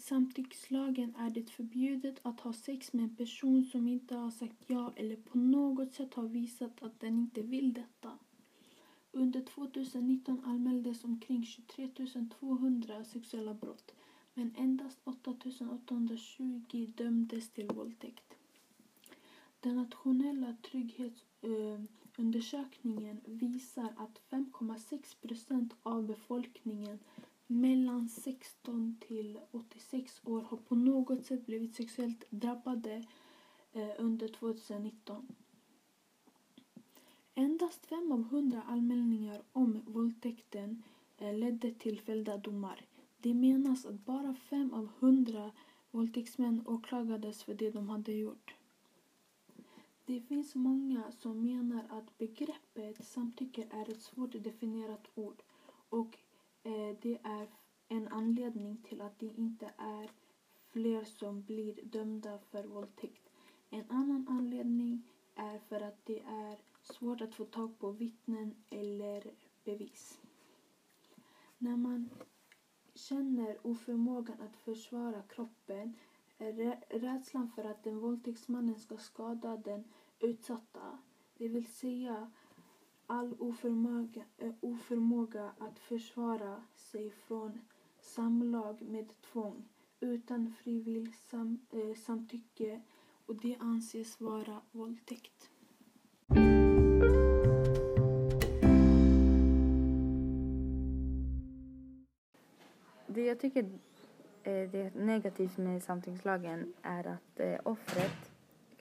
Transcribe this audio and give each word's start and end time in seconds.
Enligt 0.00 0.08
samtyckslagen 0.08 1.14
är 1.14 1.30
det 1.30 1.50
förbjudet 1.50 2.20
att 2.22 2.40
ha 2.40 2.52
sex 2.52 2.92
med 2.92 3.04
en 3.04 3.16
person 3.16 3.64
som 3.64 3.88
inte 3.88 4.14
har 4.14 4.30
sagt 4.30 4.64
ja 4.66 4.92
eller 4.96 5.16
på 5.16 5.38
något 5.38 5.92
sätt 5.92 6.14
har 6.14 6.28
visat 6.28 6.82
att 6.82 7.00
den 7.00 7.18
inte 7.18 7.42
vill 7.42 7.72
detta. 7.72 8.18
Under 9.12 9.40
2019 9.40 10.44
anmäldes 10.44 11.04
omkring 11.04 11.44
23 11.44 11.90
200 12.38 13.04
sexuella 13.04 13.54
brott, 13.54 13.94
men 14.34 14.54
endast 14.58 14.98
8 15.04 15.36
820 15.70 16.92
dömdes 16.96 17.50
till 17.50 17.66
våldtäkt. 17.66 18.34
Den 19.60 19.76
nationella 19.76 20.56
trygghetsundersökningen 20.62 23.20
visar 23.24 23.94
att 23.96 24.20
5,6 24.30 25.20
procent 25.20 25.74
av 25.82 26.06
befolkningen 26.06 26.98
mellan 27.50 28.08
16 28.08 28.96
till 29.00 29.38
86 29.50 30.20
år 30.24 30.40
har 30.40 30.56
på 30.56 30.74
något 30.74 31.26
sätt 31.26 31.46
blivit 31.46 31.74
sexuellt 31.74 32.24
drabbade 32.30 33.04
eh, 33.72 33.90
under 33.98 34.28
2019. 34.28 35.26
Endast 37.34 37.86
fem 37.86 38.12
av 38.12 38.22
hundra 38.22 38.62
anmälningar 38.62 39.42
om 39.52 39.82
våldtäkten 39.86 40.82
eh, 41.18 41.34
ledde 41.34 41.74
till 41.74 42.00
fällda 42.00 42.36
domar. 42.36 42.86
Det 43.18 43.34
menas 43.34 43.86
att 43.86 44.04
bara 44.04 44.34
fem 44.34 44.72
av 44.74 44.88
hundra 44.98 45.50
våldtäktsmän 45.90 46.62
åklagades 46.66 47.42
för 47.42 47.54
det 47.54 47.70
de 47.70 47.88
hade 47.88 48.12
gjort. 48.12 48.54
Det 50.04 50.20
finns 50.20 50.54
många 50.54 51.12
som 51.12 51.42
menar 51.42 51.84
att 51.88 52.18
begreppet 52.18 53.06
samtycke 53.06 53.66
är 53.70 53.90
ett 53.90 54.02
svårt 54.02 54.32
definierat 54.32 55.10
ord 55.14 55.42
och 55.88 56.18
det 56.92 57.18
är 57.22 57.48
en 57.88 58.08
anledning 58.08 58.76
till 58.82 59.00
att 59.00 59.18
det 59.18 59.26
inte 59.26 59.70
är 59.76 60.10
fler 60.68 61.04
som 61.04 61.42
blir 61.42 61.80
dömda 61.84 62.38
för 62.38 62.64
våldtäkt. 62.64 63.30
En 63.70 63.84
annan 63.88 64.28
anledning 64.28 65.06
är 65.34 65.58
för 65.58 65.80
att 65.80 66.06
det 66.06 66.20
är 66.26 66.58
svårt 66.82 67.20
att 67.20 67.34
få 67.34 67.44
tag 67.44 67.78
på 67.78 67.90
vittnen 67.90 68.54
eller 68.70 69.34
bevis. 69.64 70.20
När 71.58 71.76
man 71.76 72.10
känner 72.94 73.66
oförmågan 73.66 74.40
att 74.40 74.56
försvara 74.56 75.22
kroppen 75.22 75.96
rädslan 76.90 77.48
för 77.48 77.64
att 77.64 77.82
den 77.84 77.98
våldtäktsmannen 78.00 78.78
ska 78.78 78.96
skada 78.98 79.56
den 79.56 79.84
utsatta, 80.18 80.98
det 81.38 81.48
vill 81.48 81.66
säga 81.66 82.30
all 83.10 83.34
oförmåga, 83.38 84.22
eh, 84.38 84.52
oförmåga 84.60 85.50
att 85.58 85.78
försvara 85.78 86.62
sig 86.74 87.10
från 87.10 87.60
samlag 88.00 88.82
med 88.82 89.20
tvång 89.20 89.68
utan 90.00 90.52
frivilligt 90.52 91.16
sam, 91.16 91.66
eh, 91.72 91.96
samtycke 91.96 92.80
och 93.26 93.36
det 93.36 93.56
anses 93.60 94.20
vara 94.20 94.60
våldtäkt. 94.70 95.50
Det 103.06 103.24
jag 103.24 103.40
tycker 103.40 103.62
eh, 103.62 104.70
det 104.70 104.80
är 104.80 104.90
negativt 104.94 105.56
med 105.56 105.82
samtyckslagen 105.82 106.74
är 106.82 107.06
att 107.06 107.40
eh, 107.40 107.60
offret 107.64 108.32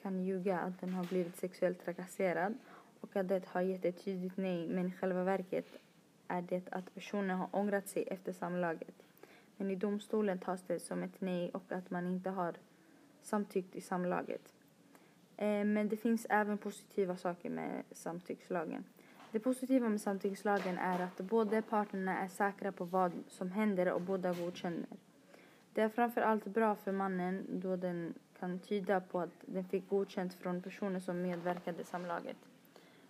kan 0.02 0.24
ljuga 0.24 0.60
att 0.60 0.82
den 0.82 0.94
har 0.94 1.04
blivit 1.04 1.38
sexuellt 1.38 1.86
trakasserad 1.86 2.58
och 3.10 3.16
att 3.16 3.28
det 3.28 3.46
har 3.46 3.62
gett 3.62 3.86
ett 3.86 4.04
tydligt 4.04 4.38
nej 4.38 4.68
men 4.68 4.88
i 4.88 4.92
själva 4.92 5.24
verket 5.24 5.66
är 6.28 6.42
det 6.42 6.70
att 6.72 6.94
personen 6.94 7.38
har 7.38 7.50
ångrat 7.52 7.88
sig 7.88 8.04
efter 8.04 8.34
samlaget. 8.34 8.96
Men 9.58 9.72
i 9.72 9.76
domstolen 9.76 10.40
tas 10.40 10.62
det 10.68 10.80
som 10.80 11.04
ett 11.04 11.22
nej 11.22 11.50
och 11.54 11.72
att 11.72 11.90
man 11.90 12.08
inte 12.08 12.30
har 12.30 12.56
samtyckt 13.22 13.76
i 13.76 13.82
samlaget. 13.82 14.54
Eh, 15.38 15.66
men 15.66 15.90
det 15.90 15.98
finns 15.98 16.28
även 16.30 16.58
positiva 16.58 17.18
saker 17.18 17.50
med 17.50 17.84
samtyckslagen. 17.92 18.84
Det 19.32 19.40
positiva 19.40 19.90
med 19.90 20.02
samtyckslagen 20.02 20.78
är 20.78 21.00
att 21.00 21.18
båda 21.18 21.62
parterna 21.62 22.18
är 22.20 22.28
säkra 22.28 22.72
på 22.72 22.86
vad 22.86 23.12
som 23.28 23.52
händer 23.52 23.92
och 23.92 24.02
båda 24.02 24.34
godkänner. 24.34 24.88
Det 25.74 25.82
är 25.82 25.90
framför 25.90 26.22
allt 26.22 26.46
bra 26.46 26.76
för 26.76 26.92
mannen 26.92 27.46
då 27.50 27.76
den 27.76 28.14
kan 28.40 28.60
tyda 28.60 29.02
på 29.02 29.20
att 29.20 29.34
den 29.46 29.66
fick 29.66 29.90
godkänt 29.90 30.34
från 30.34 30.62
personer 30.62 31.00
som 31.00 31.22
medverkade 31.22 31.82
i 31.82 31.86
samlaget. 31.86 32.38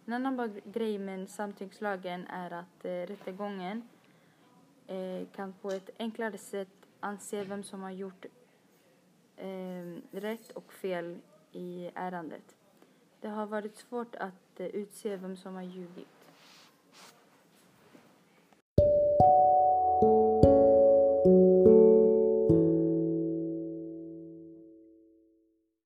En 0.10 0.14
annan 0.14 0.38
bra 0.38 0.48
grej 0.64 0.98
med 0.98 1.30
samtyckslagen 1.30 2.28
är 2.28 2.52
att 2.52 2.86
eh, 2.86 2.90
rättegången 2.90 3.90
eh, 4.88 5.28
kan 5.36 5.54
på 5.54 5.72
ett 5.72 5.90
enklare 6.00 6.38
sätt 6.38 6.88
anse 7.00 7.44
vem 7.44 7.64
som 7.64 7.82
har 7.82 7.92
gjort 7.92 8.26
eh, 9.38 10.02
rätt 10.12 10.52
och 10.52 10.74
fel 10.74 11.18
i 11.52 11.92
ärendet. 11.96 12.56
Det 13.22 13.28
har 13.28 13.46
varit 13.46 13.78
svårt 13.78 14.16
att 14.16 14.60
eh, 14.60 14.66
utse 14.66 15.16
vem 15.16 15.38
som 15.38 15.56
har 15.56 15.64
ljugit. 15.64 16.20